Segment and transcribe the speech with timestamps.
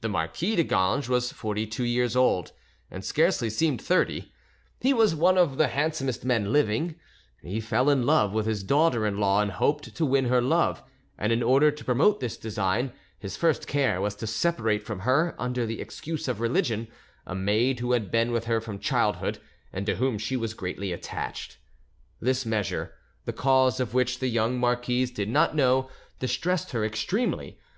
[0.00, 2.52] The Marquis de Ganges was forty two veers old,
[2.90, 4.32] and scarcely seemed thirty;
[4.80, 6.94] he was one of the handsomest men living;
[7.42, 10.82] he fell in love with his daughter in law and hoped to win her love,
[11.18, 15.34] and in order to promote this design, his first care was to separate from her,
[15.38, 16.88] under the excuse of religion,
[17.26, 19.38] a maid who had been with her from childhood
[19.74, 21.58] and to whom she was greatly attached.
[22.18, 22.94] This measure,
[23.26, 27.58] the cause of which the young marquise did not know, distressed her extremely.